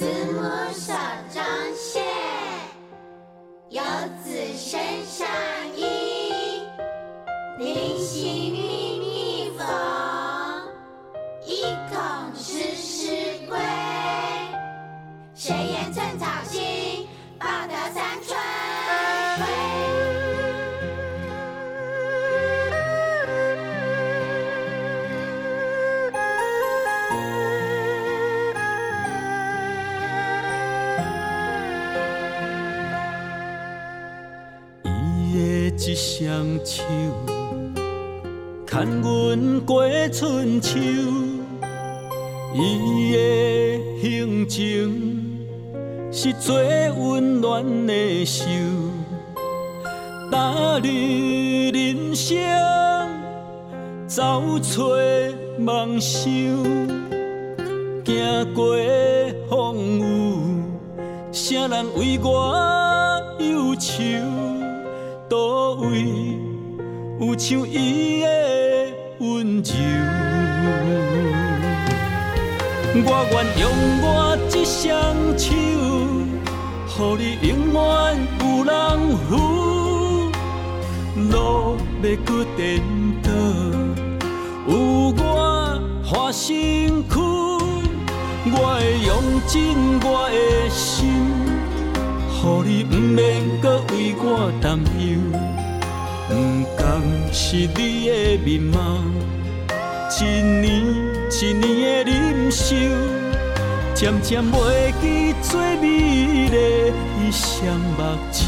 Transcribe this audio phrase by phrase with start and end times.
[0.00, 0.40] 慈母
[0.72, 0.94] 手
[1.30, 1.42] 中
[1.76, 2.02] 线，
[3.68, 3.82] 游
[4.24, 5.28] 子身上
[5.76, 6.62] 衣，
[7.58, 8.89] 临行密。
[36.30, 36.84] 双手，
[38.64, 40.78] 牵阮过春秋。
[42.54, 43.18] 伊的
[44.00, 44.62] 行程，
[46.12, 48.44] 是最温暖的手。
[50.30, 50.88] 踏入
[51.72, 52.38] 人生，
[54.06, 54.84] 走找
[55.58, 56.30] 梦想，
[58.04, 58.76] 行过
[59.48, 60.62] 风雨，
[61.32, 64.29] 谁人为我忧愁？
[67.20, 68.28] 有像伊的
[69.18, 69.70] 温柔？
[73.04, 73.62] 我愿用
[74.00, 74.08] 我
[74.48, 74.88] 一双
[75.36, 75.44] 手，
[76.96, 77.78] 予你永远
[78.40, 78.72] 有人
[79.28, 79.30] 扶。
[81.30, 82.58] 路要搁颠
[83.22, 83.28] 倒，
[84.66, 84.72] 有
[85.18, 85.22] 我
[86.02, 87.20] 花身躯，
[88.46, 89.10] 我会用
[89.46, 90.80] 尽我的心。
[92.42, 93.20] 予你不免
[93.60, 95.20] 搁为我担忧，
[96.82, 98.78] 不是你的面貌，
[100.20, 100.82] 一年
[101.30, 102.74] 一年的忍受，
[103.94, 105.86] 渐渐袂记最美
[106.48, 108.40] 丽伊双目睭。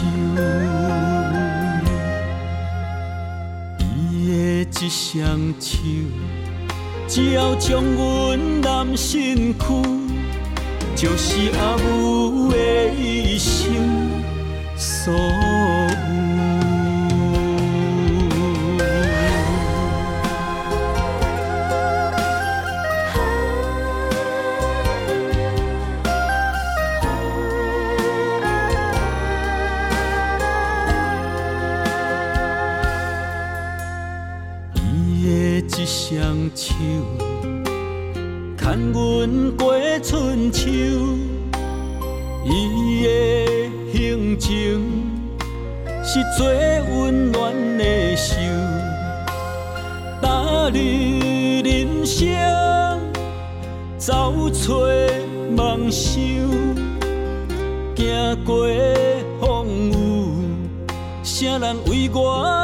[3.78, 3.82] 伊
[4.28, 4.32] 的
[4.80, 5.78] 一双手，
[7.06, 9.62] 只要将阮揽身躯。
[10.94, 12.56] 就是阿母的
[12.94, 13.72] 一生
[14.76, 15.12] 所
[36.62, 36.74] 手。
[38.56, 40.68] 牵阮过春秋，
[42.44, 43.08] 伊的
[43.92, 44.48] 胸情
[46.04, 48.36] 是最温暖的手。
[50.20, 50.78] 踏入
[51.64, 52.28] 人生，
[53.98, 54.72] 走找
[55.56, 56.22] 梦想，
[57.96, 58.68] 行过
[59.40, 59.94] 风雨，
[61.24, 62.61] 啥人为我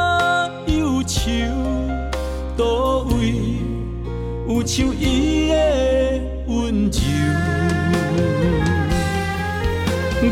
[4.59, 5.55] 有像伊的
[6.47, 6.99] 温柔，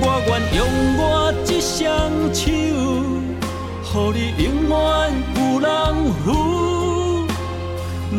[0.01, 0.59] 我愿用
[0.97, 1.79] 我一双
[2.33, 2.51] 手，
[3.93, 4.75] 予你永远
[5.33, 5.71] 有人
[6.25, 6.25] 扶。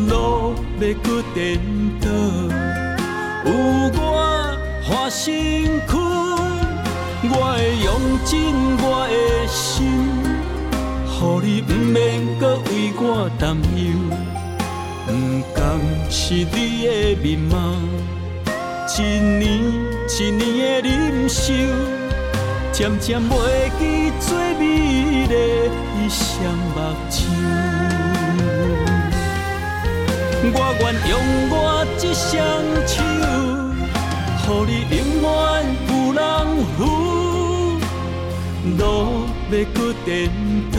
[0.07, 0.11] 路
[0.79, 1.05] 要搁
[1.35, 1.37] 颠
[2.01, 2.05] 倒，
[3.45, 3.47] 有
[4.01, 4.01] 我
[4.83, 5.21] 花身
[5.87, 5.91] 躯，
[7.29, 7.55] 我会
[7.85, 7.87] 用
[8.25, 8.33] 尽
[8.81, 9.13] 我的
[9.47, 9.85] 心，
[11.05, 14.38] 予你不免搁为我担忧。
[16.09, 16.47] 是你
[16.85, 17.57] 的面貌，
[18.97, 19.43] 一年
[20.09, 21.53] 一年的忍受，
[22.71, 24.61] 渐渐袂记最美
[25.27, 25.33] 丽
[25.97, 26.23] 一双
[26.75, 26.77] 目
[27.09, 27.17] 睭。
[30.51, 31.13] 我愿用
[31.51, 31.53] 我
[31.99, 32.27] 一双
[32.87, 32.93] 手，
[34.47, 35.27] 予你永远
[35.87, 36.19] 有人
[36.77, 36.79] 扶。
[38.77, 38.81] 路
[39.51, 40.07] 要搁颠
[40.71, 40.75] 倒，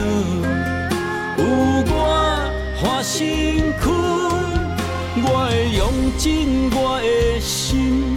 [1.37, 1.39] 有
[1.87, 1.93] 我
[2.81, 3.13] 花身
[3.79, 4.50] 躯。
[5.13, 5.81] 我会用
[6.17, 8.15] 尽我的心，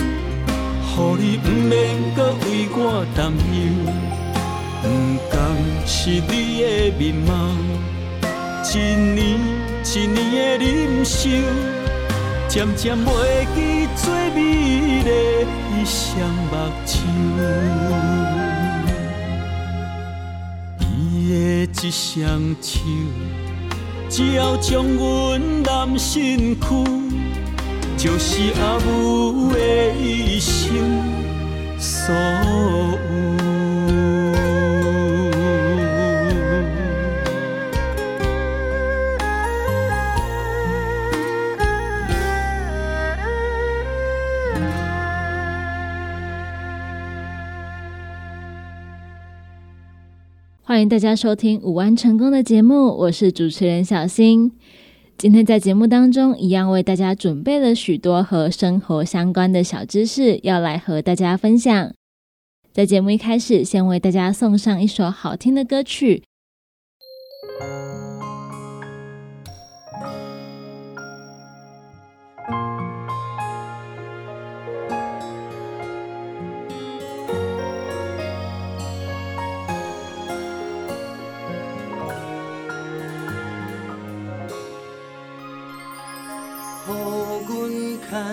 [0.94, 1.74] 予你不免
[2.14, 3.58] 搁为我担忧。
[4.80, 4.86] 不
[5.28, 5.34] 甘
[5.84, 6.64] 是你的
[6.96, 7.34] 面貌，
[8.72, 9.18] 一年
[9.84, 10.16] 一年
[10.58, 11.28] 的忍受，
[12.48, 13.06] 渐渐袂
[13.56, 14.38] 记最美
[15.02, 15.10] 丽
[15.74, 15.98] 一双
[16.30, 16.54] 目
[16.86, 16.92] 睭。
[20.78, 20.82] 伊
[21.28, 21.34] 的
[21.82, 22.72] 一双手。
[24.16, 26.84] 只要将阮揽身躯，
[27.96, 29.58] 就是阿母的
[30.00, 30.70] 一生
[31.80, 33.33] 所有。
[50.74, 54.50] 欢迎大家收听《午安成功》的节目，我是主持人小新。
[55.16, 61.94] 今天在节目当中，一样为大家准备了许多和生活相关的小知识，要来和大家分享。
[62.72, 66.24] 在节目一开始，先为大家送上一首好听的歌曲。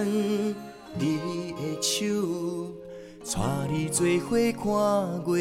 [0.03, 2.71] 你的手，
[3.25, 5.39] 带你做伙看月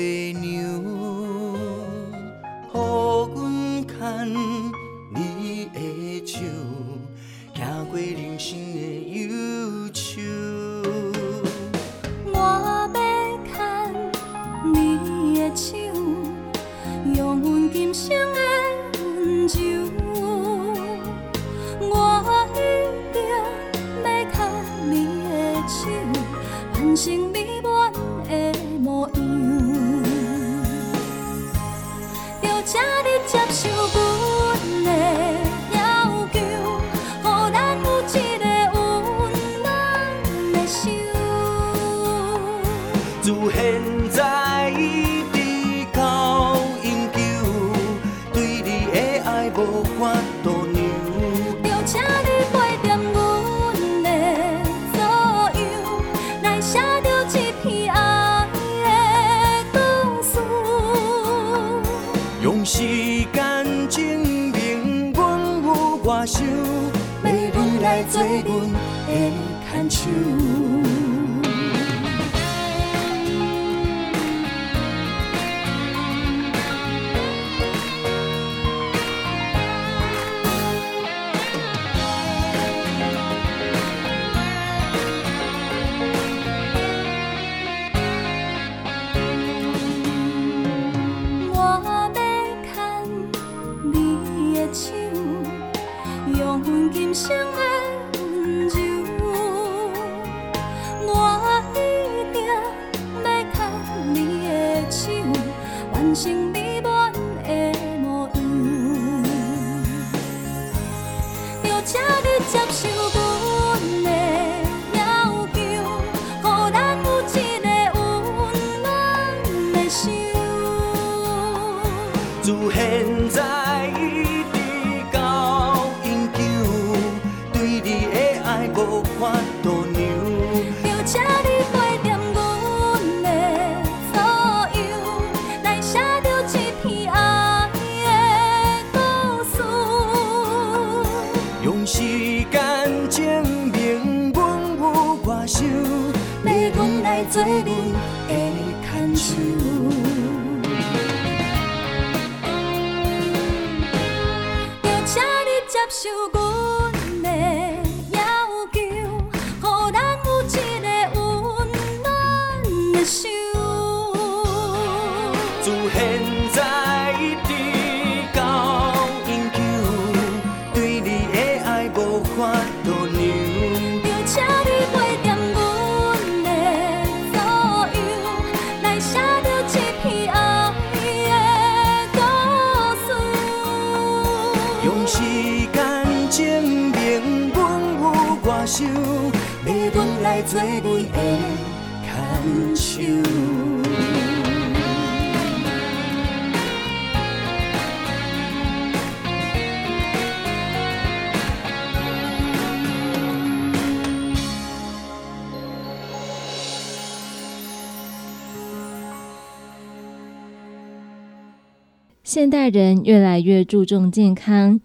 [212.33, 214.81] 现代人越来越注重健康，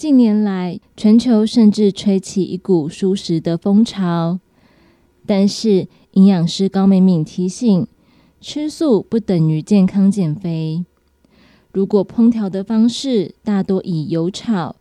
[0.00, 4.40] 近年来，全球甚至吹起一股舒食的风潮。
[5.26, 7.86] 但是，营养师高敏敏提醒，
[8.40, 10.86] 吃素不等于健康减肥。
[11.70, 14.76] 如果烹调的方式大多以油炒、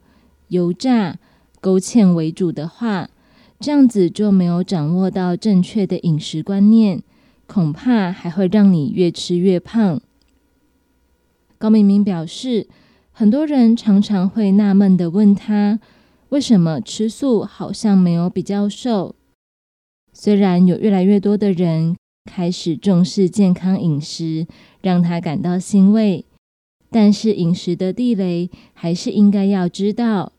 [0.48, 1.20] 油炸、
[1.60, 3.10] 勾芡为主的话，
[3.60, 7.04] 这样子就没有掌握到正确的饮食观念，
[7.46, 10.00] 恐怕还会让你越吃越胖。
[11.58, 12.70] 高明明表示，
[13.20, 15.78] 很多人常常会纳闷的问他，
[16.30, 19.14] 为什么吃素好像没有比较瘦？
[20.14, 24.48] 虽然有越来越多的人开始重视健康饮食，
[24.82, 26.24] 让他感到欣慰，
[26.90, 30.32] 但是饮食的地雷还是应该要知道。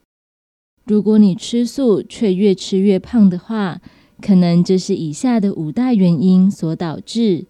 [0.86, 3.82] 如果你吃素却越吃越胖的话，
[4.22, 7.44] 可能这是以下的五大原因所导致。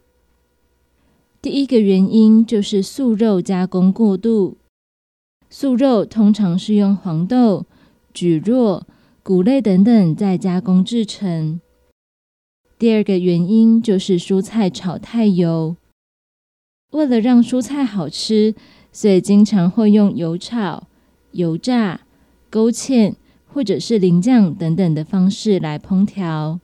[1.41, 4.57] 第一个原因就是素肉加工过度，
[5.53, 7.67] 素肉通常是用黄豆、
[8.15, 8.83] 蒟蒻、
[9.25, 11.61] 谷类等等再加工制成。
[12.79, 15.75] 第二个原因就是蔬菜炒太油，
[16.93, 18.55] 为了让蔬菜好吃，
[18.93, 20.87] 所以经常会用油炒、
[21.33, 22.03] 油炸、
[22.49, 23.17] 勾芡
[23.47, 26.61] 或者是淋酱等等的方式来烹调。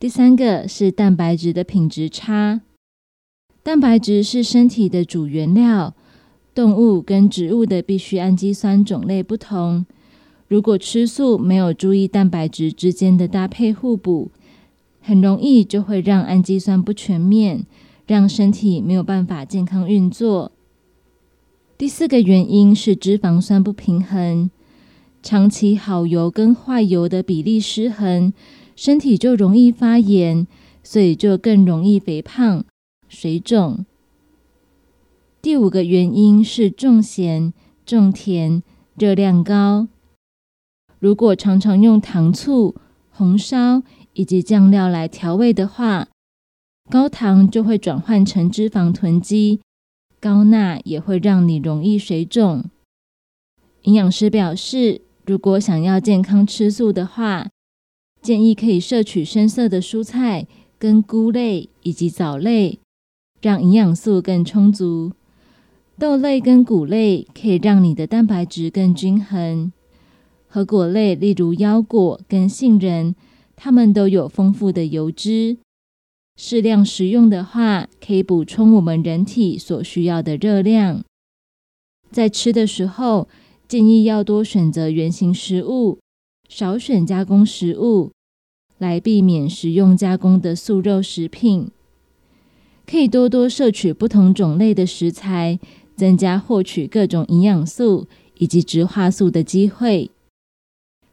[0.00, 2.62] 第三个是蛋白质的品质差。
[3.62, 5.94] 蛋白质是身体的主原料，
[6.58, 9.86] 动物跟植物的必需氨基酸种类不同。
[10.48, 14.32] 如果吃素没有注意蛋白质之间的搭配互补，
[15.00, 17.64] 很容易就会让氨基酸不全面，
[18.08, 20.50] 让身体没有办法健康运作。
[21.76, 24.50] 第四个原因是脂肪酸不平衡，
[25.22, 28.32] 长期好油跟坏油的比例失衡，
[28.74, 30.44] 身体就容易发炎，
[30.82, 32.64] 所以就更容易肥胖。
[33.08, 33.84] 水肿。
[35.40, 37.52] 第五个原因是重咸、
[37.86, 38.60] 重甜、
[38.96, 39.86] 热量高。
[40.98, 42.74] 如果常常用糖醋、
[43.10, 43.82] 红烧
[44.14, 46.08] 以及酱料来调味的话，
[46.90, 49.60] 高糖就会转换成脂肪囤积，
[50.18, 52.64] 高钠也会让你容易水肿。
[53.82, 57.48] 营养师表示，如果想要健康吃素的话，
[58.20, 60.48] 建议可以摄取深色的蔬菜、
[60.80, 62.80] 跟菇类以及藻类。
[63.40, 65.12] 让营养素更充足，
[65.98, 69.72] 豆类跟谷类可以让你的蛋白质更均衡。
[70.46, 73.16] 和果类，例如腰果跟杏仁，
[73.56, 75.58] 它们都有丰富的油脂。
[76.36, 81.02] 适量食用的话，可以补充我们人体所需要的热量。
[82.12, 83.26] 在吃的时候，
[83.66, 85.98] 建议要多选择原形食物，
[86.48, 88.12] 少选加工食物，
[88.78, 91.68] 来避免食用加工的素肉食品。
[92.86, 95.58] 可以多多摄取不同种类的食材，
[95.98, 98.06] 增加获取各种营养素
[98.38, 100.12] 以及植化素的机会。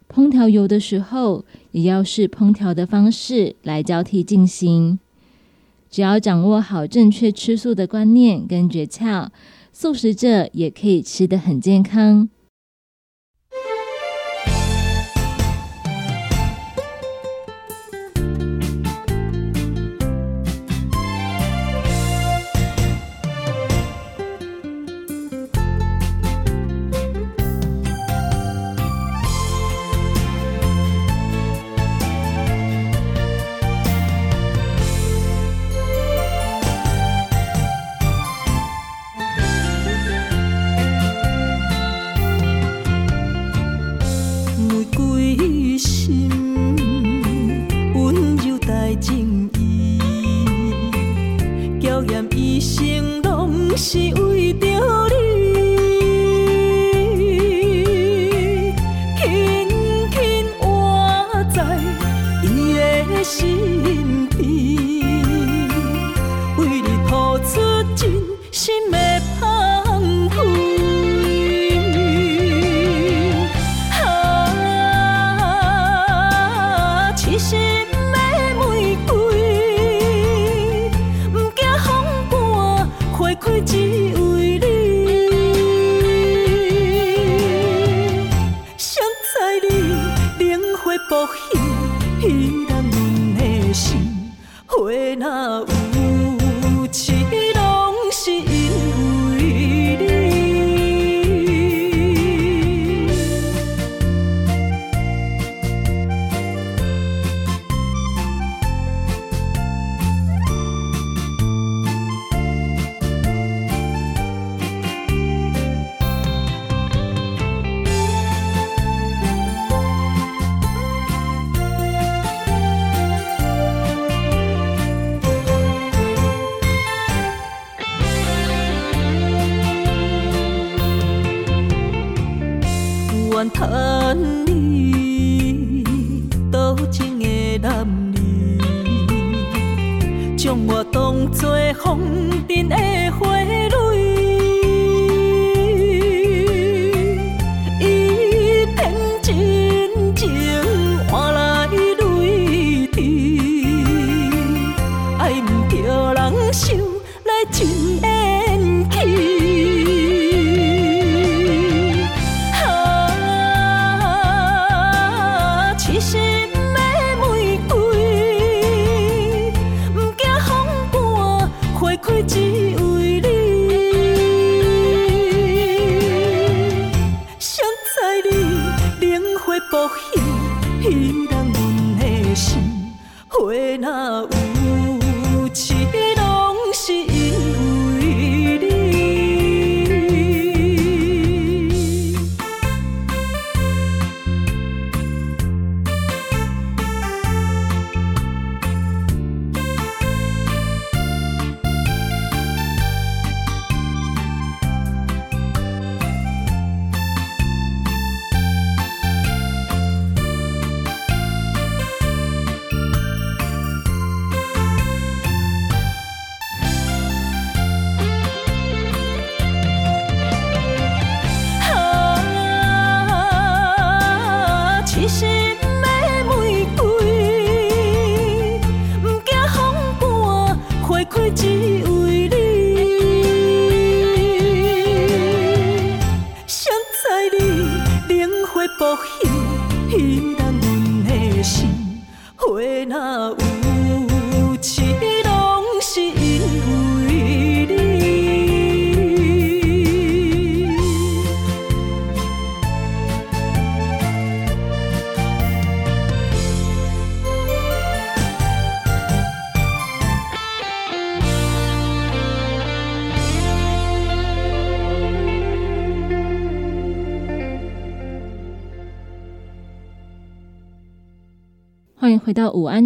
[0.08, 5.00] 烹调油的时候，也要是烹调的方式来交替进行。
[5.90, 9.30] 只要掌握好正确吃素的观念跟诀窍，
[9.74, 12.30] 素食者也可以吃得很健康。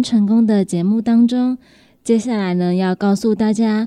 [0.02, 1.58] 成功的节目当中。
[2.02, 3.86] 接下来呢，要告诉大家，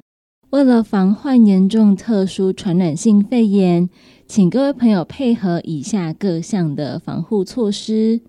[0.51, 3.89] 为了防患严重特殊传染性肺炎，
[4.27, 8.21] 请各位朋友配合以下各项的防护措施。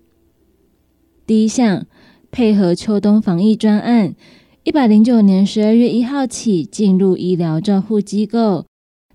[1.27, 1.85] 第一项，
[2.31, 4.15] 配合秋冬防疫专案，
[4.63, 8.65] 一百零九年十二月一号起，进入医疗照护机构、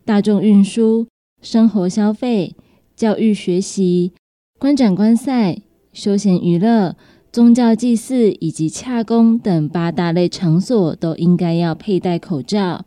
[0.05, 1.07] 大众运输、
[1.43, 2.55] 生活消费、
[2.95, 4.13] 教育学习、
[4.59, 6.97] 观展观赛、休闲娱乐。
[7.33, 12.85] 宗教祭祀以及洽公等八大类场所都应该要佩戴口罩。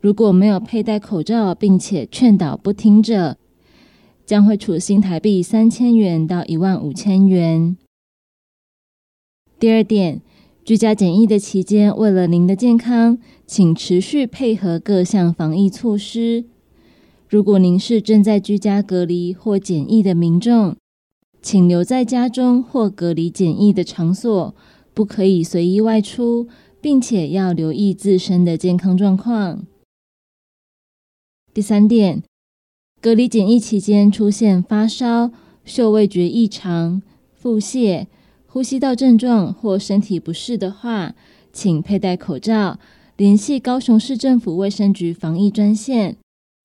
[0.00, 3.36] 如果没有佩戴口罩，并且劝导不听者，
[4.24, 7.76] 将会处新台币三千元到一万五千元。
[9.58, 10.20] 第二点，
[10.64, 16.44] 居家检疫的期间，为了您的健康，请持续配合各项防疫措施。
[17.28, 20.76] 如果您是正在居家隔离或检疫的民众，
[21.44, 24.54] 请留在家中或隔离检疫的场所，
[24.94, 26.48] 不可以随意外出，
[26.80, 29.66] 并且要留意自身的健康状况。
[31.52, 32.22] 第三点，
[32.98, 35.32] 隔离检疫期间出现发烧、
[35.66, 37.02] 嗅味觉异常、
[37.34, 38.06] 腹泻、
[38.46, 41.14] 呼吸道症状或身体不适的话，
[41.52, 42.78] 请佩戴口罩，
[43.18, 46.16] 联系高雄市政府卫生局防疫专线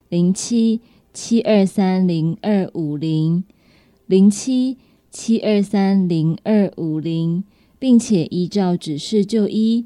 [0.08, 0.80] 零七
[1.14, 3.44] 七二三零二五零。
[4.10, 4.76] 零七
[5.12, 7.44] 七二三零二五零，
[7.78, 9.86] 并且依照指示就医，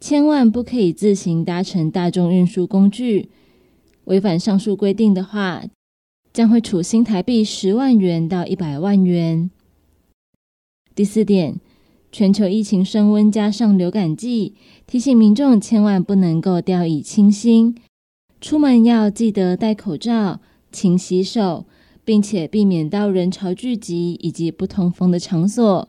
[0.00, 3.28] 千万不可以自行搭乘大众运输工具。
[4.06, 5.62] 违反上述规定的话，
[6.32, 9.48] 将会处新台币十万元到一百万元。
[10.96, 11.60] 第四点，
[12.10, 14.54] 全球疫情升温，加上流感季，
[14.88, 17.76] 提醒民众千万不能够掉以轻心，
[18.40, 20.40] 出门要记得戴口罩、
[20.72, 21.66] 勤洗手。
[22.04, 25.88] 并且避免到人潮聚集以及不通风的场所。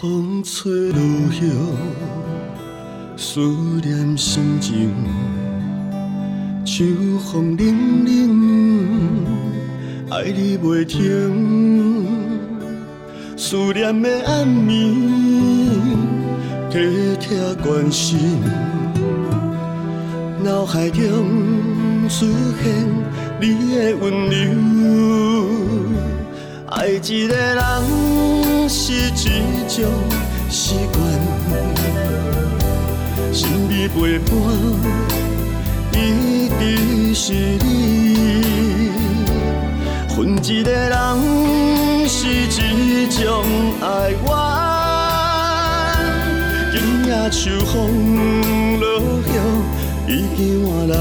[0.00, 1.02] 风吹落
[1.40, 1.50] 叶，
[3.16, 3.40] 思
[3.82, 4.92] 念心情，
[6.64, 6.84] 秋
[7.18, 9.26] 风冷冷，
[10.10, 12.25] 爱你袂停。
[13.38, 14.72] 思念的暗暝，
[16.70, 18.40] 体贴关心，
[20.42, 22.24] 脑海中出
[22.62, 22.88] 现
[23.38, 24.34] 你的温柔。
[26.68, 29.10] 爱一个人是一
[29.68, 29.84] 种
[30.48, 31.04] 习惯，
[33.34, 34.32] 心里陪伴
[35.92, 37.66] 一直是你。
[40.08, 43.44] 恨一个人是一种
[43.80, 44.16] 爱怨，
[46.72, 48.84] 今夜秋风落
[49.26, 49.32] 叶
[50.06, 50.94] 已经换人。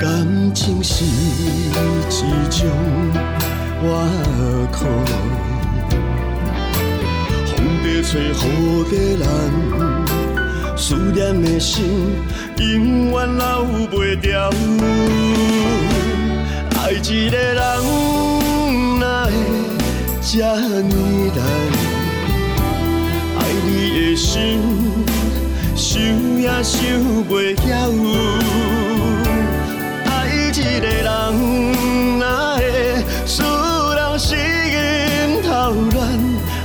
[0.00, 0.04] 感
[0.54, 1.06] 情是一
[2.48, 2.60] 种
[3.82, 3.88] 外
[4.70, 4.78] 壳，
[7.46, 7.52] 风
[7.82, 9.26] 在吹雨在淋，
[10.76, 12.22] 思念的心
[12.56, 13.44] 永远留
[13.90, 14.28] 袂掉。
[16.82, 17.60] 爱一个人
[20.22, 20.94] 这呢
[21.34, 21.38] 难？
[23.38, 23.68] 爱你
[24.10, 24.60] 的心
[25.74, 26.00] 想
[26.38, 26.78] 也想
[27.28, 27.62] 袂晓。
[30.04, 31.08] 爱一个人，
[32.18, 32.22] 哪
[32.58, 32.60] 会
[33.26, 33.42] 使
[33.96, 34.28] 人心
[35.42, 35.48] 头
[35.90, 35.98] 乱？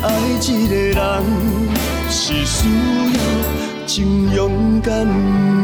[0.03, 0.05] 爱
[0.41, 0.99] 一个人，
[2.09, 2.67] 是需
[3.13, 3.17] 要
[3.87, 3.95] 真
[4.35, 5.54] 勇敢。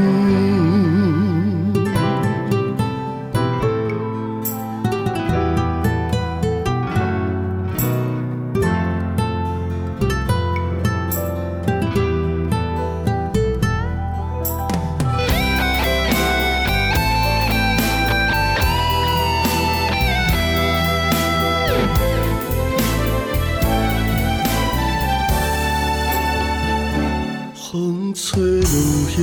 [29.11, 29.21] 票，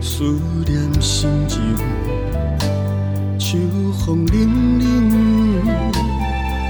[0.00, 0.24] 思
[0.66, 1.60] 念心情，
[3.38, 3.56] 秋
[4.04, 4.48] 风凛
[4.80, 4.82] 凛，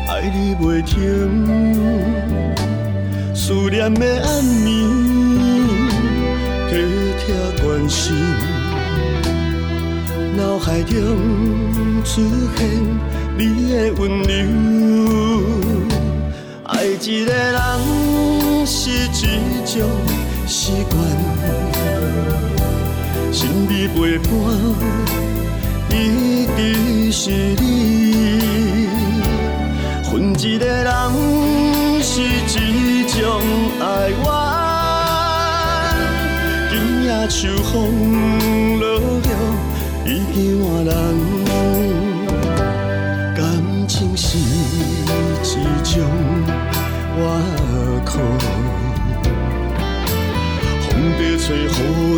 [0.07, 0.99] 爱你袂停，
[3.35, 4.69] 思念的暗暝，
[6.69, 6.73] 体
[7.19, 8.15] 贴关心，
[10.37, 10.93] 脑海中
[12.05, 12.21] 出
[12.59, 12.69] 现
[13.39, 14.29] 你的温柔，
[16.65, 19.25] 爱一个人是一
[19.65, 19.89] 种。
[20.51, 20.99] 习惯，
[23.33, 24.29] 心未陪伴，
[25.91, 28.89] 一直是你。
[30.03, 30.91] 分一个人
[32.03, 33.41] 是一种
[33.81, 34.21] 哀怨，
[36.69, 36.73] 今
[37.05, 37.71] 夜秋风
[38.81, 38.85] 落
[39.23, 39.31] 叶，
[40.05, 40.91] 已经换人。
[43.37, 43.39] 感
[43.87, 44.41] 情是一
[45.85, 46.03] 种，
[47.17, 47.21] 我
[48.05, 48.11] 苦。
[51.21, 51.69] 的吹，雨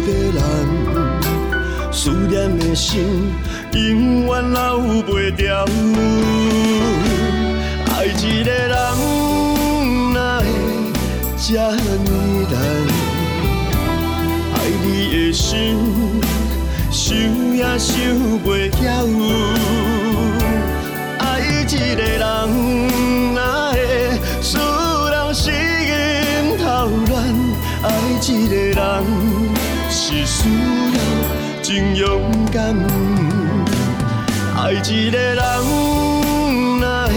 [0.07, 0.43] 的蓝，
[1.93, 3.33] 思念的心
[3.73, 5.67] 永远留不掉。
[7.91, 8.75] 爱一个人，
[10.15, 10.45] 哪会
[11.37, 11.77] 这呢
[12.53, 12.55] 难？
[14.55, 15.51] 爱你的心，
[16.93, 17.03] 想
[17.57, 17.95] 也想
[18.39, 18.47] 不
[18.81, 18.83] 掉。
[21.19, 21.77] 爱一个
[22.19, 23.32] 人。
[28.53, 28.85] 一个人
[29.89, 30.51] 是需
[30.93, 30.99] 要
[31.63, 32.21] 真勇
[32.53, 32.77] 敢，
[34.55, 35.37] 爱一个人
[36.79, 37.15] 哪会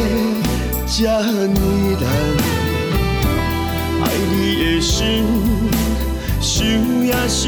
[0.87, 1.53] 这呢
[1.99, 2.03] 难？
[4.01, 5.25] 爱你的心
[6.39, 6.55] 想
[7.05, 7.43] 也想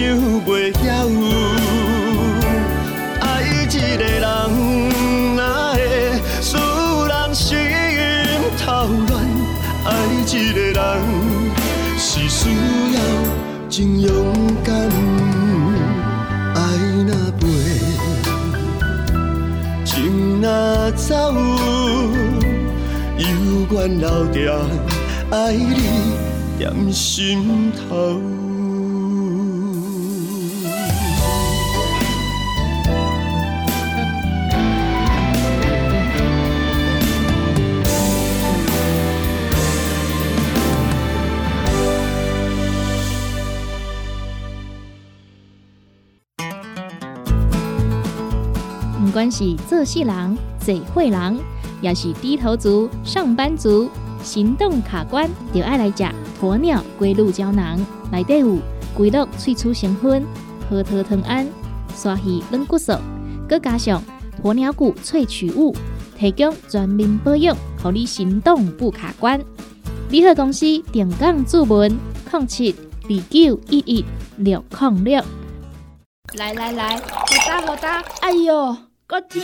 [0.45, 1.46] 袂晓。
[49.67, 51.37] 做事人、嘴会人，
[51.81, 53.89] 也是低头族、上班族，
[54.23, 56.03] 行动卡关，就爱来吃。
[56.41, 57.79] 鸵鸟龟鹿胶囊
[58.11, 58.57] 内底有
[58.95, 60.25] 龟鹿萃取成分，
[60.69, 61.47] 核桃藤胺、
[61.95, 62.93] 鲨鱼软骨素，
[63.49, 64.03] 佮加上
[64.43, 65.75] 鸵鸟骨萃取物，
[66.17, 69.39] 提供全面保养，让你行动不卡关。
[70.09, 71.97] 联合公司定岗注文：
[72.31, 74.05] 零七二九一一
[74.37, 75.23] 六零六。
[76.35, 77.01] 来来来，好
[77.47, 78.03] 打好打！
[78.21, 79.41] 哎呦，够痛！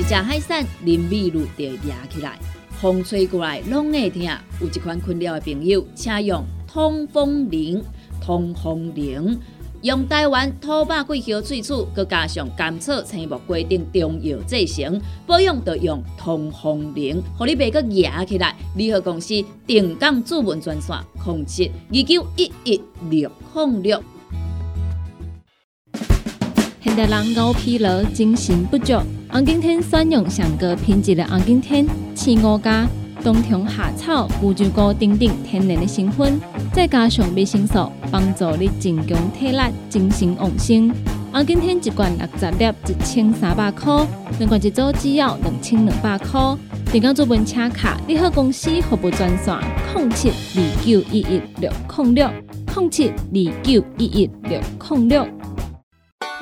[0.00, 2.38] 一只海扇林密路就压起来。
[2.80, 4.22] 风吹过来拢会疼，
[4.58, 7.84] 有一款困扰的朋友，请用通风铃。
[8.18, 9.38] 通风铃
[9.82, 18.56] 用台湾土白桂花萃取，佮加上甘草、青木规定中药制成，保养要用通风铃，互你袂佮压起来。
[18.76, 19.34] 联合公司
[19.66, 24.02] 定岗主文专线：控七二九一一六零六。
[27.06, 28.94] 人熬疲劳，精神不足。
[29.28, 32.86] 红景天选用上个品质的红景天，青五加
[33.22, 36.40] 冬虫夏草、乌鸡菇等等天然的成分，
[36.72, 39.58] 再加上维生素，帮助你增强体力、
[39.88, 40.92] 精神旺盛。
[41.32, 44.04] 红景天一罐六十粒，一千三百块；
[44.38, 46.56] 两罐一组只要两千两百块。
[46.92, 49.56] 订购做本车卡，你好公司服务专线：
[49.94, 52.28] 零七二九一一六零六
[52.74, 55.39] 零七二九一一六零六。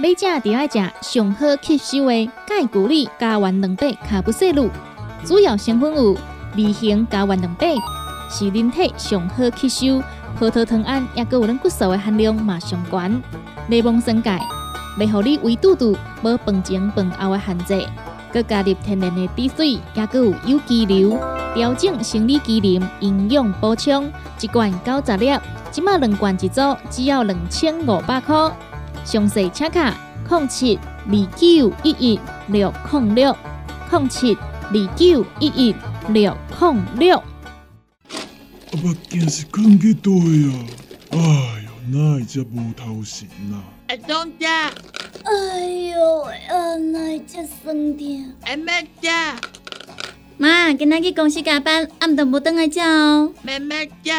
[0.00, 4.70] 每食就要食上好吸收的钙骨力加完两百卡布西露，
[5.24, 6.16] 主要成分有:
[6.56, 7.74] 二型加完两百，
[8.30, 10.00] 是人体上好吸收、
[10.38, 13.22] 葡萄糖胺也佮有咱骨髓的含量嘛上悬。
[13.66, 14.40] 柠檬酸钙，
[14.96, 17.88] 袂互你胃肚肚无饭前饭后的限制。
[18.32, 21.18] 佮加入天然的滴水，也佮有有机硫，
[21.56, 24.08] 调整生理机能，营养补充。
[24.40, 25.36] 一罐九十粒，
[25.72, 28.36] 即马两罐一组，只要两千五百块。
[29.10, 29.96] 详细请卡
[30.28, 33.34] 零七二九一一六零六
[33.90, 35.74] 零七二九一一
[36.10, 37.22] 六零六。
[39.08, 40.20] 镜是放去倒啊？
[41.08, 41.16] 哎
[41.64, 43.64] 哟，哪会遮无头神啊？
[43.86, 48.32] 阿东姐，哎呦，啊，哪这酸痛？
[48.42, 49.08] 阿妹姐，
[50.36, 53.32] 妈，今仔去公司加班，暗顿来食哦。
[53.40, 54.12] 妹妹姐，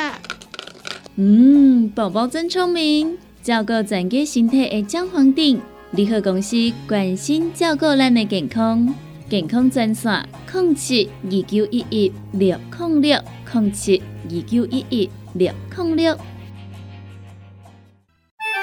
[1.16, 3.20] 嗯，宝宝真聪明，
[3.50, 5.60] 照顾全家身体的姜黄锭，
[5.90, 6.56] 联合公司
[6.88, 8.94] 关心照顾咱的健康，
[9.28, 13.20] 健康专线零七二九一一六零六
[13.52, 16.16] 零七二九一一六零六。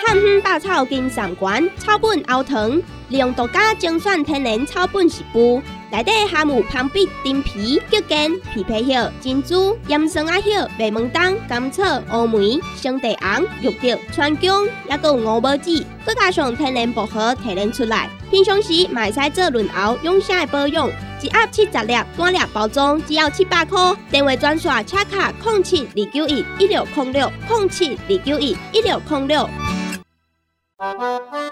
[0.07, 8.19] 汉方百草金上馆草本熬糖，利用独家精选天然草本食补，内底含有芳碧、丁皮、桔梗、
[8.53, 18.11] 枇杷叶、珍珠、岩松啊叶、麦门冬、甘草、乌梅、生地红、玉竹、川芎，还有五宝子，再加上天然薄荷提炼出来。
[18.31, 20.89] 平常时买使做润喉养生的保养，
[21.23, 23.95] 一盒七十粒，单粒包装只要七百块。
[24.11, 29.49] 电话专线：车卡零七二九一一六零六零七二九一一六零六。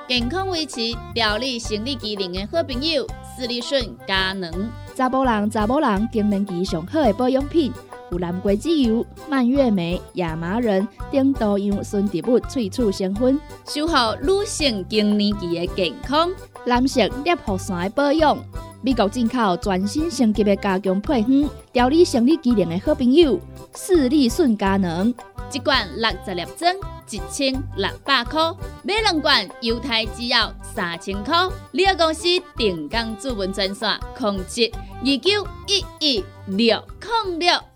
[0.09, 0.81] 健康维持、
[1.15, 4.51] 调理生理机能的好朋友——斯利顺佳能。
[4.95, 7.73] 查甫人、查某人更年期上好的保养品，
[8.11, 16.31] 有蓝桂枝油、蔓越莓、亚麻仁等多样纯植物萃取成分，守护女性更年期的健康。
[16.67, 18.39] 蓝色裂护伞的保养，
[18.83, 23.39] 美国进口全新升级的加强配方，调理生理机能的好朋友——
[23.75, 25.13] 视力顺佳能。
[25.55, 26.75] 一罐六十粒装，
[27.09, 31.49] 一千六百块；买两罐，犹太制药三千块。
[31.71, 32.25] 你个公司
[32.57, 36.85] 定岗主文专线：控制二九一一六
[37.27, 37.74] 零六。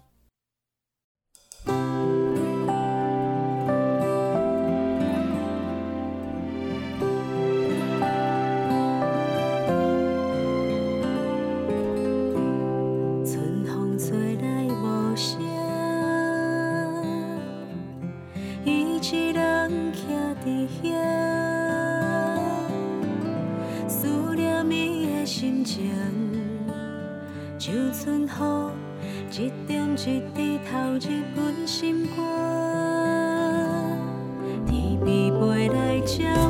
[20.48, 20.88] 伫遐，
[23.86, 25.92] 思念伊的心情，
[27.58, 28.28] 像春雨
[29.30, 31.00] 一点一滴投入
[31.36, 32.16] 阮心肝，
[34.66, 36.47] 天边飞来鸟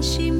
[0.00, 0.39] 入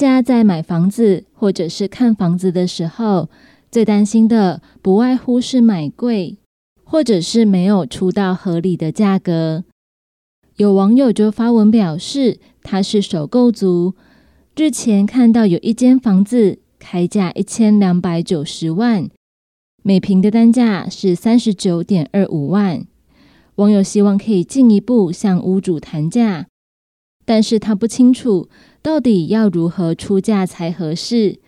[0.00, 3.28] 家在买房子或者是看房子的时候，
[3.70, 6.38] 最担心的不外乎是买贵，
[6.82, 9.64] 或者是没有出到合理的价格。
[10.56, 13.94] 有网友就发文表示，他是首购族，
[14.56, 19.06] 日前看到有一间房子开价一千两百九十万，
[19.82, 22.86] 每平的单价是三十九点二五万。
[23.56, 26.46] 网友希望可以进一步向屋主谈价，
[27.26, 28.48] 但是他不清楚
[28.82, 31.38] 到底要如何出价才合适，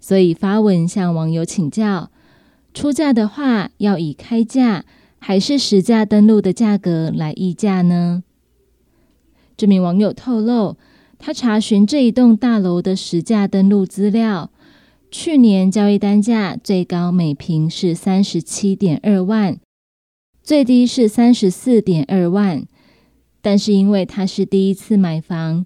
[0.00, 2.10] 所以发文向网友请教：
[2.72, 4.84] 出价的话，要以开价
[5.18, 8.22] 还是实价登录的价格来议价呢？
[9.56, 10.76] 这名网友透露，
[11.18, 14.50] 他查询这一栋大楼的实价登录资料，
[15.10, 19.58] 去年交易单价最高每平是三十七点二万，
[20.42, 22.64] 最低是三十四点二万。
[23.40, 25.64] 但是因为他是第一次买房，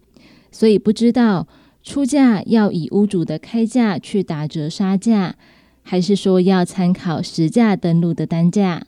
[0.53, 1.49] 所以不知道
[1.83, 5.35] 出价要以屋主的开价去打折杀价，
[5.83, 8.87] 还是说要参考实价登录的单价。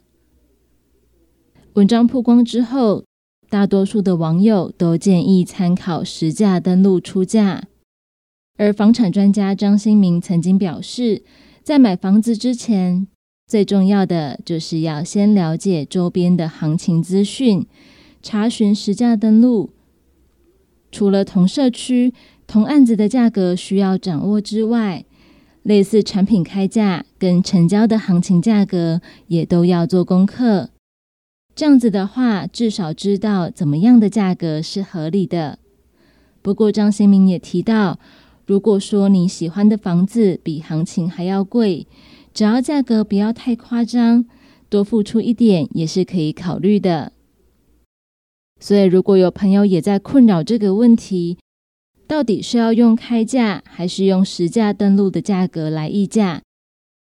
[1.73, 3.03] 文章曝光之后，
[3.49, 7.65] 大多数的网友都建议参考实价登录出价。
[8.57, 11.25] 而房产专家张新明曾经表示，
[11.65, 13.09] 在买房子之前，
[13.49, 17.67] 最重要的就是要先了解周边的行情资讯。
[18.23, 19.71] 查询实价登录，
[20.95, 22.15] 除了同社区、
[22.47, 25.05] 同案子的价格需要掌握之外，
[25.65, 30.71] 类似产品开价跟成交的行情价格也都要做功课。
[31.57, 35.59] 这样子的话，至少知道怎么样的价格是合理的。
[36.41, 37.99] 不过张新明也提到，
[38.47, 41.89] 如果说你喜欢的房子比行情还要贵，
[42.33, 44.27] 只要价格不要太夸张，
[44.69, 47.14] 多付出一点也是可以考虑的。
[48.65, 51.37] 所以，如果有朋友也在困扰这个问题，
[52.07, 56.41] 到底是要用开价还是用实价登录的价格来议价？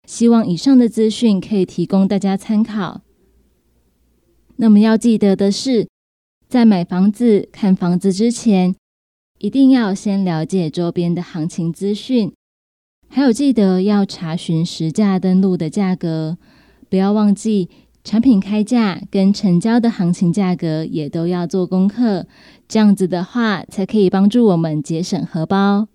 [0.07, 3.01] 希望以上的资讯可以提供大家参考。
[4.55, 5.87] 那么要记得的是，
[6.49, 8.73] 在买房子、看房子之前，
[9.37, 12.33] 一定要先了解周边的行情资讯，
[13.07, 16.39] 还有记得要查询实价登录的价格，
[16.89, 17.69] 不要忘记。
[18.03, 22.27] 产品开价跟成交的行情价格也都要做功课，
[22.67, 25.87] 这样子的话才可以帮助我们节省荷包。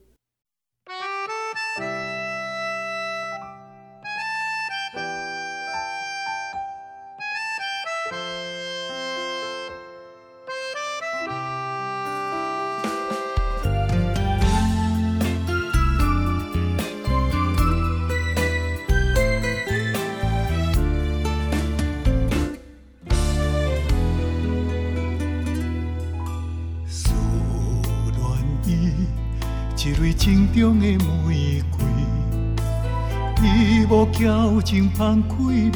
[34.18, 35.70] 矫情芳开味，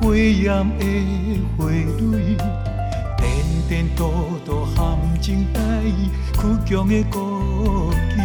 [0.00, 0.84] 火焰的
[1.54, 2.34] 花蕊，
[3.18, 3.28] 颠
[3.68, 4.10] 颠倒
[4.42, 8.16] 倒含情带意，倔强的孤枝，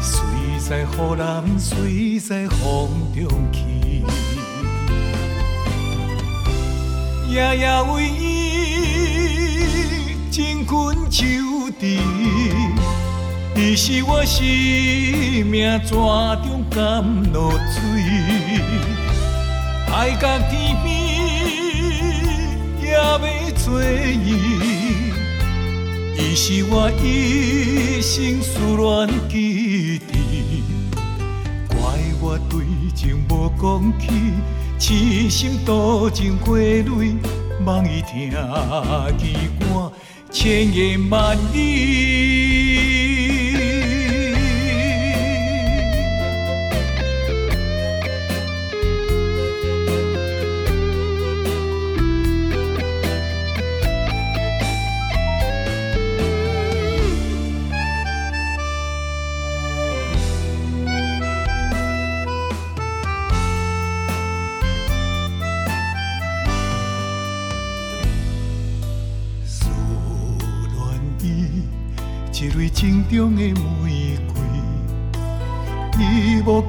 [0.00, 0.24] 随
[0.58, 0.84] 在雨
[1.18, 4.02] 人，随在风中去，
[7.28, 11.26] 夜夜为伊情困秋
[11.78, 11.98] 池。
[13.54, 14.42] 伊是我生
[15.46, 15.88] 命泉
[16.42, 17.80] 中甘露水，
[19.92, 20.86] 爱到天边
[22.80, 23.24] 也要找
[23.56, 25.12] 做伊，
[26.16, 30.12] 伊是我一生思恋基地。
[31.68, 31.76] 怪
[32.20, 34.08] 我对情无讲起，
[34.78, 37.16] 痴心多情花蕊，
[37.66, 38.30] 望伊听
[39.18, 39.92] 机关
[40.30, 43.01] 千言万语。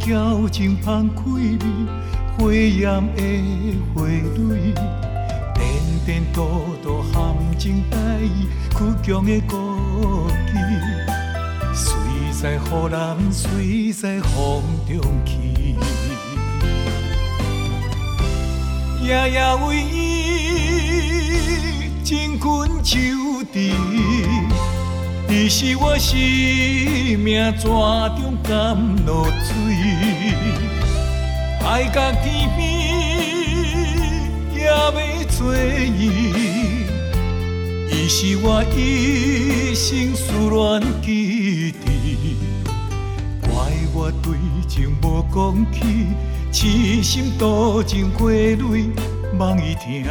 [0.06, 1.58] 矫情芳开味，
[2.38, 3.22] 花艳的
[3.96, 4.74] 花蕊，
[5.56, 5.64] 颠
[6.06, 6.44] 颠倒
[6.84, 9.56] 倒含情带意，倔强的孤
[10.52, 10.54] 寂，
[11.74, 11.96] 随
[12.34, 12.58] 在雨
[12.92, 15.78] 人，随在风中去，
[19.02, 23.00] 夜夜为伊情困秋
[23.54, 23.72] 池。
[25.36, 26.16] 你是我生
[27.20, 29.52] 命泉中甘露水，
[31.66, 32.62] 爱甲天边
[34.54, 34.92] 也要
[35.28, 36.12] 做伊。
[37.90, 42.38] 伊是我一生思恋基地，
[43.42, 43.52] 怪
[43.92, 45.82] 我对情无讲起，
[46.52, 48.92] 痴心多情花蕊，
[49.40, 50.04] 望伊听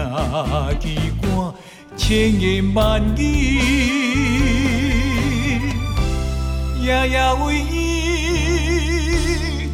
[0.81, 1.55] 机关
[1.97, 4.32] 千言万语。
[6.83, 7.75] 夜夜为伊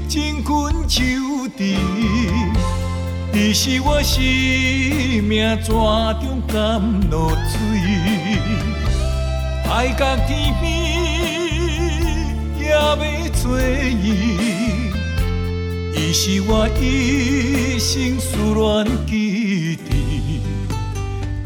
[0.06, 1.02] 情困秋
[1.56, 1.74] 池，
[3.32, 4.22] 伊是我生
[5.24, 5.72] 命泉
[6.20, 7.56] 中甘露水，
[9.70, 10.62] 爱甲天边
[12.60, 12.94] 也要
[13.32, 14.04] 做伊，
[15.94, 20.42] 伊是我一生思恋基地，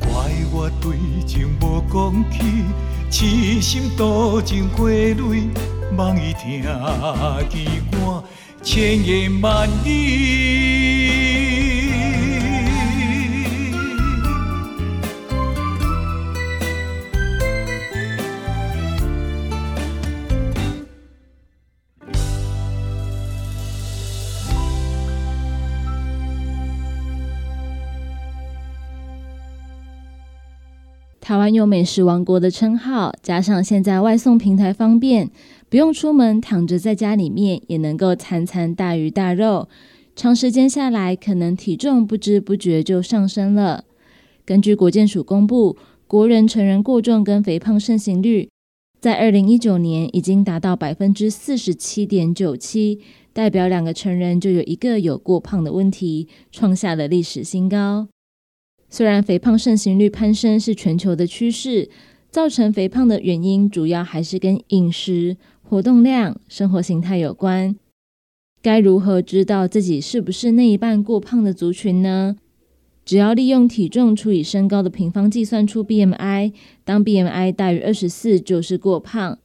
[0.01, 0.11] 怪
[0.51, 0.85] 我对
[1.25, 2.65] 情无讲起。
[3.13, 5.47] 痴心多情花蕊，
[5.99, 6.63] 望伊听
[7.51, 8.25] 机关
[8.63, 10.82] 千言万语。
[31.43, 35.29] 湾有美食王国的称号，加上现在外送平台方便，
[35.69, 39.69] 不用出门，躺着在家里面也能够餐餐大鱼大肉。
[40.15, 43.83] 长时间下来，可能体重不知不觉就上升了。
[44.45, 45.77] 根据国健署公布，
[46.07, 48.49] 国人成人过重跟肥胖盛行率，
[49.01, 53.01] 在二零一九年已经达到百分之四十七点九七，
[53.33, 58.07] 代表两个成人就有一个有过胖的问题，创下了历史新高。
[58.93, 61.89] 虽然肥胖盛行率攀升是全球的趋势，
[62.31, 67.75] 造成肥胖的原因主要还是跟饮食、活动量、生活形态有关。
[68.61, 72.37] 该如何知道自己是不是那一半过胖的族群呢？
[73.03, 76.53] 只要利用体重除以身高的平方计算出 BMI，
[76.85, 79.39] 当 BMI 大于二十四就是过胖。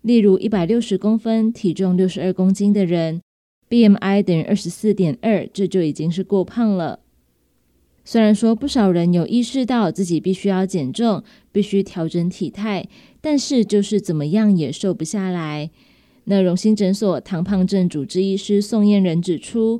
[0.00, 3.20] 例如一百六十公分、体重六十二公斤的人
[3.68, 7.00] ，BMI 等于二十四点二，这就已经是过胖了。
[8.10, 12.88] 虽然说不少人有意识到自己必须要减重，必须调整体态，
[13.20, 15.70] 但是就是怎么样也瘦不下来。
[16.24, 19.78] 那荣兴诊所糖胖症主治医师宋燕人指出，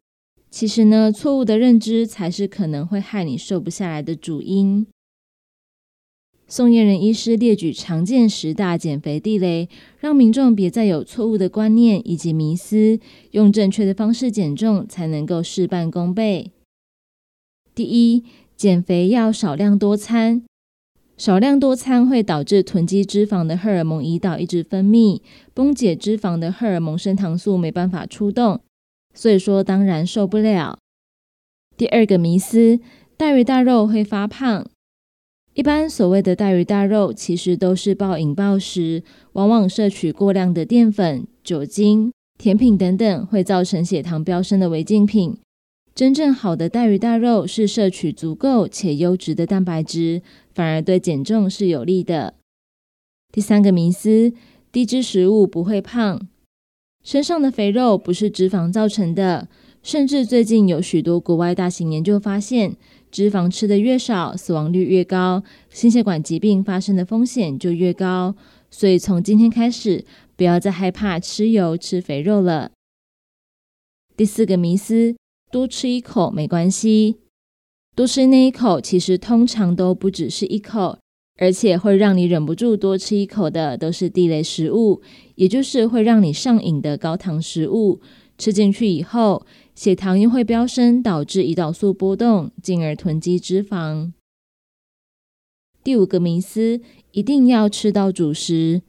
[0.50, 4.86] 其实呢，错误的认知才是可能会害你瘦不下来的主因。
[6.46, 9.70] 宋燕人医师列举常见十大减肥地雷，
[10.00, 13.00] 让民众别再有错误的观念以及迷思，
[13.30, 16.52] 用正确的方式减重，才能够事半功倍。
[17.78, 18.24] 第一，
[18.56, 20.42] 减肥要少量多餐。
[21.16, 25.20] 少量多餐会导致囤积脂肪的荷尔蒙胰岛一直分泌，
[25.54, 28.60] 崩解脂肪的荷尔蒙升糖素没办法出动，
[29.14, 30.76] 所以说当然受不了。
[31.76, 32.80] 第二个迷思，
[33.16, 34.66] 大鱼大肉会发胖。
[35.54, 39.04] 一般所谓的大鱼大肉，其实都是暴饮暴食，
[39.34, 45.38] 往往摄取过量的淀粉、酒精、甜品等等，会造成血糖飙升的违禁品。
[45.98, 50.22] 真正好的大鱼大肉是摄取足够且优质的蛋白质，
[50.54, 52.34] 反而对减重是有利的。
[53.32, 54.32] 第三个迷思：
[54.70, 56.28] 低脂食物不会胖，
[57.02, 59.48] 身上的肥肉不是脂肪造成的。
[59.82, 62.76] 甚至最近有许多国外大型研究发现，
[63.10, 68.36] 脂肪吃的越少，死亡率越高，心血管疾病发生的风险就越高。
[68.70, 70.04] 所以从今天开始，
[70.36, 72.70] 不要再害怕吃油、吃肥肉了。
[74.16, 75.16] 第四个迷思：
[75.50, 77.16] 多吃一口没关系。
[77.96, 80.98] 多吃那一口，其实通常都不只是一口，
[81.38, 85.02] 而且会让你忍不住多吃一口的，都是地雷食物，
[85.34, 88.00] 也就是会让你上瘾的高糖食物。
[88.36, 89.44] 吃进去以后，
[89.74, 94.12] 血糖又会飙升，导致胰岛素波动，进而囤积脂肪。
[95.82, 96.80] 第五个迷思，
[97.10, 98.82] 一定要吃到主食。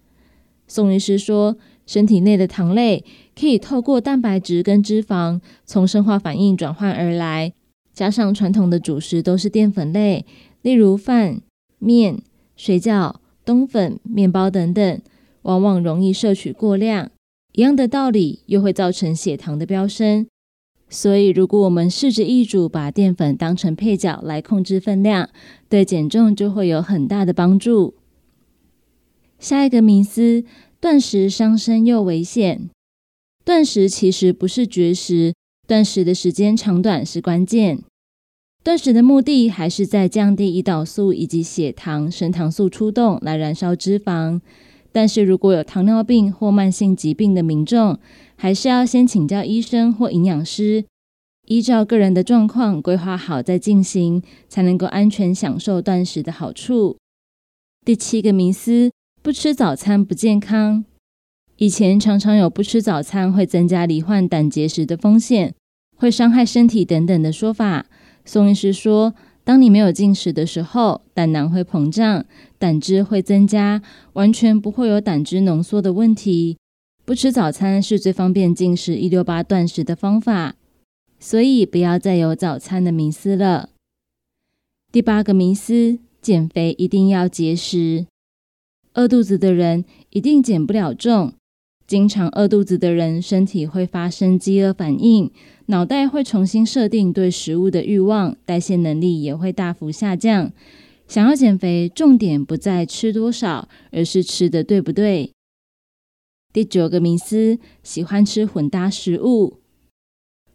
[0.67, 1.57] 宋医师说，
[1.87, 3.03] 身体内的糖类
[3.39, 7.53] 可以透过蛋白质跟脂肪从生化反应转换而来，
[7.93, 10.25] 加上传统的主食都是淀粉类，
[10.61, 11.39] 例如饭、
[11.77, 12.21] 面、
[12.57, 13.15] 水饺、
[13.45, 15.01] 冬粉、面包等等，
[15.43, 17.09] 往往容易摄取过量。
[17.53, 20.27] 一样的道理，又会造成血糖的飙升。
[20.89, 25.29] 所以，如果我们试着一煮，把淀粉当成配角来控制分量，
[25.69, 27.93] 对减重就会有很大的帮助。
[29.39, 30.43] 下一个迷思：
[30.81, 32.69] 断食伤身又危险。
[33.49, 35.33] 断食其实不是绝食，
[35.67, 37.81] 断食的时间长短是关键。
[38.63, 44.39] 断食的目的还是在降低胰岛素以及血糖、升糖素出动，来燃烧脂肪。
[44.91, 47.97] 但是如果有糖尿病或慢性疾病的民众，
[48.35, 50.85] 还是要先请教医生或营养师，
[51.47, 56.97] 依照个人的状况规划好再进行，才能够安全享受断食的好处。
[57.83, 58.91] 第七个迷思：
[59.23, 60.85] 不吃早餐不健康。
[61.59, 65.53] 以前常常有不吃早餐会增加罹患胆结石的风险，
[65.97, 67.85] 会伤害身体等等的说法。
[68.25, 69.13] 宋医师说。
[69.45, 72.23] 当你没有进食的时候，胆囊会膨胀，
[72.59, 73.81] 胆汁会增加，
[74.13, 76.55] 完全不会有胆汁浓缩的问题。
[77.03, 80.53] 不吃早餐是最方便进食一六八断食的方法，
[81.19, 83.69] 所以不要再有早餐的迷思了。
[84.91, 88.05] 第八个迷思：减肥一定要节食，
[88.93, 91.33] 饿肚子的人一定减不了重。
[91.89, 95.31] 经常饿肚子的人，身体会发生饥饿反应。
[95.65, 100.51] 脑袋会重新设定对食物的欲望，代谢能力也会大幅下降。
[101.07, 105.31] 想要减肥，重点不在吃多少，而是吃的对不对。
[106.53, 109.57] 第九个迷思：喜欢吃混搭食物。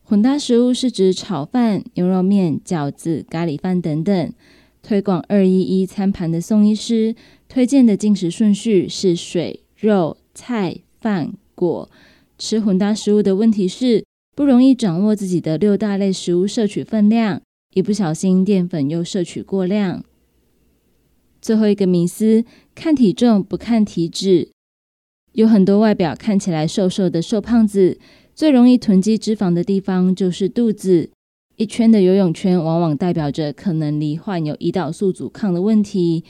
[0.04, 4.32] 混搭食物是指炒饭、牛肉面、饺子、咖喱饭等等。
[4.84, 7.16] 推广二一一餐盘的宋医师
[7.48, 11.90] 推荐的进食顺序是水、肉、菜、饭、果。
[12.38, 14.04] 吃混搭食物的问题是。
[14.36, 17.40] 不容易掌握自己的六大类食物摄取分量，
[17.74, 20.02] 一不小心淀粉又摄取过量。
[21.40, 22.44] 最后一个迷思：
[22.74, 24.48] 看体重不看体脂。
[25.34, 27.96] 有很多外表看起来瘦瘦的瘦胖子，
[28.34, 31.10] 最容易囤积脂肪的地方就是肚子。
[31.54, 36.24] 一圈的游泳圈往往代表着可能罹患有胰岛素阻抗的问题。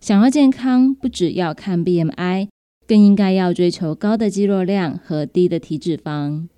[0.00, 2.48] 想要健康，不只要看 BMI，
[2.90, 6.48] 更应该要追求高的肌肉量和低的体脂肪。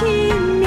[0.00, 0.57] 情。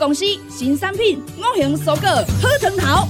[0.00, 2.08] 公司新产品五行蔬果
[2.40, 3.08] 好汤头，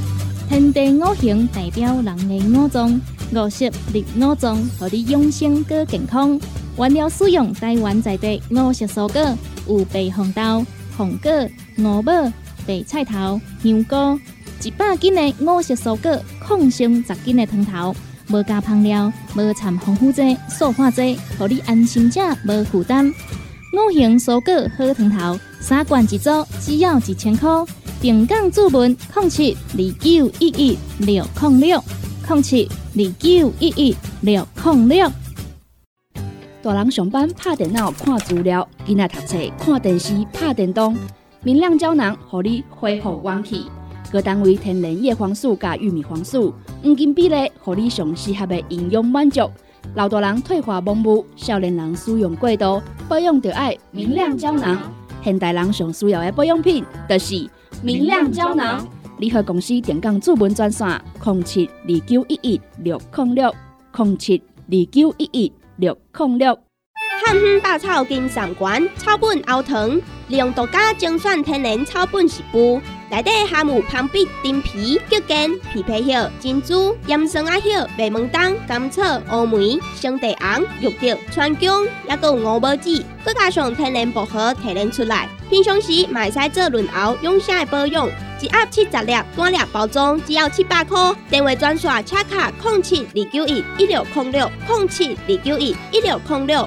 [0.49, 3.01] 天地五行代表人的五脏，
[3.33, 6.39] 五色绿五脏，互你养生更健康。
[6.77, 9.39] 原料使用台湾在地五色蔬果，
[9.69, 10.67] 有白红豆、
[10.97, 11.31] 红果、
[11.79, 12.13] 五宝、
[12.67, 14.21] 白菜头、香菇，
[14.65, 17.95] 一百斤的五色蔬果，抗性十斤的汤头，
[18.31, 22.19] 无加香料，无掺防腐剂、塑化剂，互你安心吃
[22.49, 23.15] 无负担。
[23.73, 27.49] 五行蔬果好汤头，三罐一组，只要一千块。
[28.01, 31.85] 平港注文零七二九一一六零六
[32.29, 35.13] 零七二九一一六零六。
[36.61, 40.97] 大人上班拍电脑看资料，囡仔读册看电视拍电动，
[41.45, 43.67] 明亮胶囊互你恢复元气。
[44.11, 46.53] 各单位天然叶黄素加玉米黄素，
[46.83, 49.49] 黄金比例，互你上适合的营养满足。
[49.95, 54.79] 老大人退化盲目，少年人使用过度，保养就要明亮胶囊。
[55.23, 57.49] 现代人上需要的保养品，就是
[57.83, 58.87] 明亮胶囊。
[59.19, 60.89] 联合公司电讲主文专线：
[61.25, 63.55] 零七二九一一六零六
[63.97, 66.59] 零七二九一一六零六。
[67.23, 75.37] 汉方百草金三馆草本熬糖，利用独家精选天然草本食补，内底含有芳碧、丁皮、桔梗、
[75.75, 85.29] 枇杷叶、珍珠、岩松仔叶、白门冬、甘草、乌梅、生地红、玉竹、川芎，还有五宝子，佮加上天然薄荷提炼出来。
[85.51, 88.09] 平常时嘛会使做润喉养生的保养，
[88.41, 90.99] 一盒七十粒，单粒包装只要七百块。
[91.29, 96.67] 电话专线：车卡空七二九一一六零六空七二九一一六零六。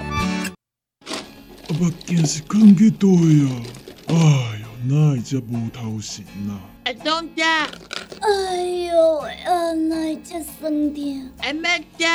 [1.73, 3.63] 啊，目镜是放去倒啊？
[4.07, 4.15] 哎
[4.61, 6.59] 哟，哪会遮无头神啊？
[6.85, 11.29] 阿东姐，哎呦，啊，哪只酸痛？
[11.39, 12.05] 阿妹姐，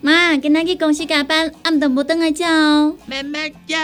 [0.00, 2.96] 妈，今仔去公司加班，暗顿无等来食哦。
[3.06, 3.76] 妹妹姐，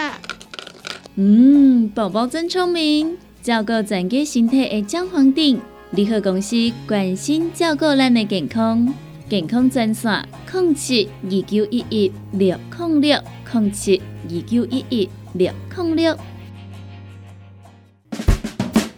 [1.15, 5.59] 嗯，宝宝真聪明，照顾全家身体的姜黄锭。
[5.91, 6.55] 联合公司
[6.85, 8.93] 关心照顾咱的健康，
[9.29, 13.19] 健康专线：零七二九一一六零六
[13.51, 16.17] 零七二九一一六零六。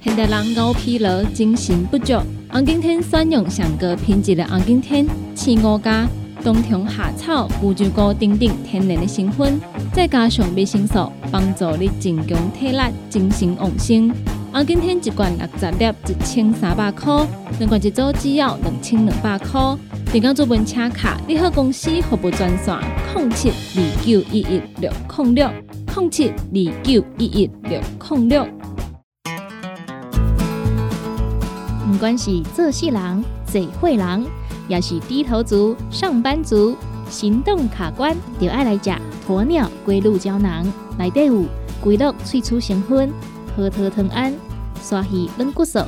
[0.04, 2.14] 现代人熬疲劳，精神不足。
[2.52, 6.08] 红景天选用上个品质的红景天，青五加
[6.44, 9.60] 冬虫夏草、乌鸡菇等等天然的成分，
[9.92, 12.78] 再加上维生素，帮助你增强体力、
[13.10, 14.14] 精神旺盛。
[14.52, 17.24] 红景天一罐六十粒，一千三百块；
[17.60, 19.78] 两罐一组只要两千两百块。
[20.12, 22.76] 电工做本车卡，你好公司服务专线：
[23.16, 25.50] 零七二九一一六零六
[25.96, 27.80] 零七二九一一六
[28.10, 28.48] 零六。
[31.92, 34.26] 不管是做事人、做会人，
[34.68, 36.76] 也是低头族、上班族，
[37.08, 38.92] 行动卡关，就爱来食
[39.28, 40.66] 鸵鸟龟鹿胶囊。
[40.98, 41.44] 内底有
[41.80, 43.12] 龟鹿萃取成分，
[43.60, 44.34] 核桃藤胺、
[44.82, 45.80] 刷鱼软骨素，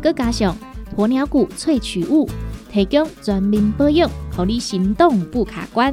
[0.00, 0.56] 佮加上
[0.96, 2.28] 鸵鸟骨萃取物，
[2.70, 5.92] 提供全面保养，让你行动不卡关。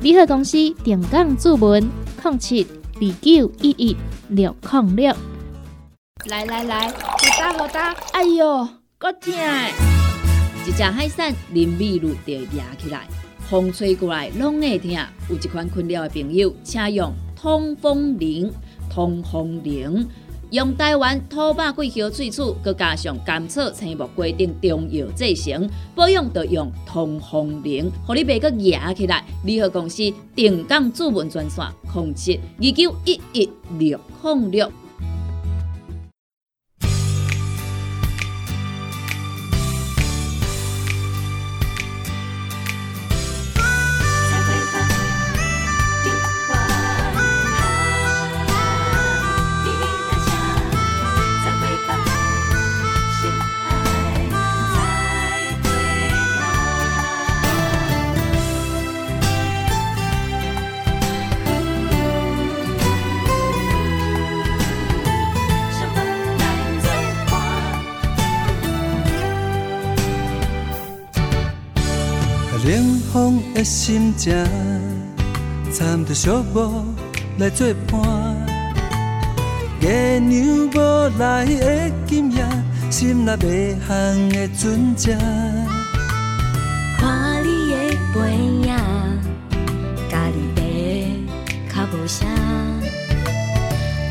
[0.00, 1.86] 联合公司定岗注文：
[2.22, 3.96] 零七二九一一
[4.28, 5.14] 六零六。
[6.26, 6.94] 来来来，好
[7.38, 8.66] 打好打，哎哟！
[8.96, 9.34] 够痛！
[10.66, 13.06] 一只海扇淋雨露就压起来，
[13.50, 14.90] 风吹过来拢会痛。
[15.28, 18.50] 有一款困扰的朋友，请用通风铃、
[18.88, 20.08] 通风铃，
[20.54, 29.24] 用台湾土白桂花萃取，佮加上甘草、青木、规定中药制成，保养要用通风铃，互你袂佮热起来。
[29.42, 33.50] 联合公司定岗主文专线：控制二九一一
[33.80, 34.70] 六零六。
[73.64, 74.34] 心情
[75.72, 76.84] 掺着寂寞
[77.38, 78.36] 来作伴，
[79.80, 82.44] 月娘无来的今夜，
[82.90, 83.96] 心内迷航
[84.28, 85.16] 的船只。
[86.98, 87.76] 看你的
[88.12, 88.68] 背影，
[90.10, 90.36] 家己
[91.72, 92.28] 爬较无声，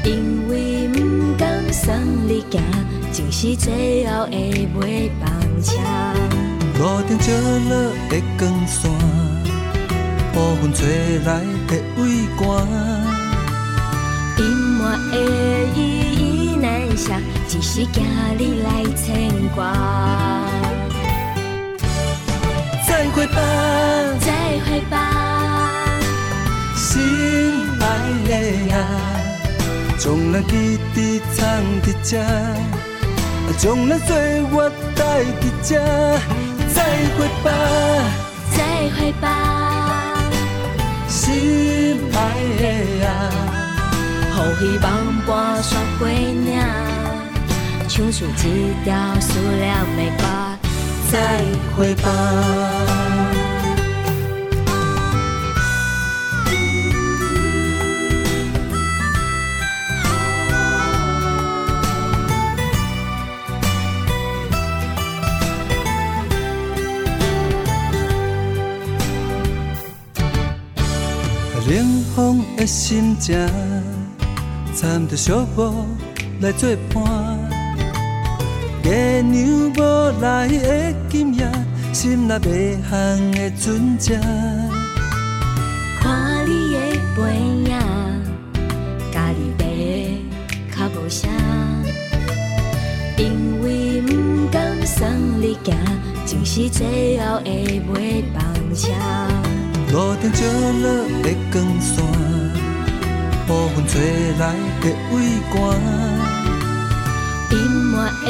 [0.04, 1.96] 因为不甘送
[2.28, 2.60] 你行，
[3.12, 5.30] 就是最后的尾班
[5.62, 5.78] 车。
[6.80, 7.32] 路顶照
[7.70, 9.23] 落的光线。
[10.36, 12.68] 乌云吹来的微寒，
[14.38, 14.44] 隐
[14.80, 15.16] 满的
[15.76, 15.78] 依
[16.18, 17.14] 依难舍，
[17.48, 18.04] 只是惊
[18.38, 19.74] 你来牵挂。
[22.88, 23.36] 再会吧，
[24.22, 24.32] 再
[24.66, 24.96] 会吧，
[26.76, 27.00] 心
[27.80, 27.84] 爱
[28.28, 28.32] 的
[28.76, 28.78] 啊，
[30.00, 31.42] 将咱记伫藏
[31.84, 32.12] 伫这，
[33.60, 35.70] 将咱岁月带伫这。
[36.74, 36.84] 再
[37.18, 37.52] 会吧，
[38.56, 39.63] 再会吧。
[41.34, 42.18] 心爱
[42.60, 42.64] 的
[43.08, 43.10] 啊，
[44.38, 44.86] 予希望
[45.26, 46.62] 伴雪过岭，
[47.90, 49.62] 唱出一条思念
[49.98, 50.24] 的歌，
[51.12, 51.14] 再
[51.76, 53.43] 回吧。
[71.66, 73.38] 冷风的心情，
[74.76, 75.74] 掺着寂寞
[76.42, 77.40] 来作伴。
[78.84, 81.50] 月娘无来的今夜，
[81.94, 84.20] 心内迷航的船只。
[86.02, 86.80] 看你的
[87.16, 87.22] 背
[87.64, 87.72] 影，
[89.10, 89.40] 家己
[90.70, 91.32] 爬较无声，
[93.18, 95.08] 因为不甘送
[95.40, 95.74] 你行，
[96.26, 98.44] 就是最后的尾班
[98.76, 98.92] 车。
[99.94, 100.42] 路顶照
[100.82, 102.04] 落的光线，
[103.48, 104.02] 乌云吹
[104.40, 105.16] 来的微
[105.52, 105.54] 寒，
[107.52, 108.28] 隐满的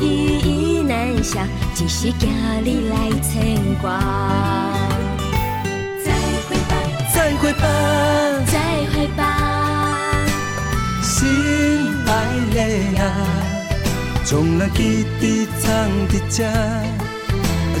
[0.00, 0.04] 依
[0.42, 1.38] 依难舍，
[1.76, 2.28] 只是惊
[2.64, 3.86] 你来牵挂。
[6.04, 6.10] 再
[6.48, 6.74] 会吧，
[7.14, 7.64] 再会吧，
[8.50, 8.54] 再
[8.92, 9.22] 会吧，
[11.04, 11.28] 心
[12.04, 12.10] 爱
[12.52, 12.58] 的
[13.00, 13.06] 啊，
[14.24, 16.42] 将咱记伫藏伫这，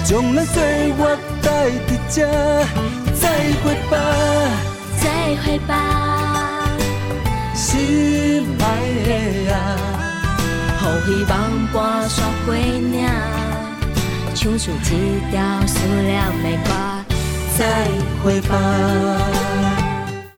[0.04, 2.24] 将咱岁月带伫这。
[3.46, 3.96] 再会吧，
[5.00, 5.06] 再
[5.44, 5.72] 会吧，
[7.54, 8.64] 心爱
[9.06, 9.54] 的啊，
[11.06, 11.32] 予希望
[11.72, 13.06] 伴雪过岭，
[14.34, 16.68] 唱出一条思念的歌。
[17.56, 17.62] 再
[18.24, 19.85] 会吧。